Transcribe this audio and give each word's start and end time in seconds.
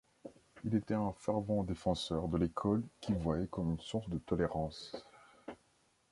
Il 0.65 0.73
était 0.73 0.95
un 0.95 1.11
fervent 1.15 1.61
défenseur 1.63 2.27
de 2.27 2.39
l'école 2.39 2.81
qu'il 3.01 3.13
voyait 3.17 3.45
comme 3.45 3.73
une 3.73 3.79
source 3.79 4.09
de 4.09 4.17
tolérance. 4.17 4.93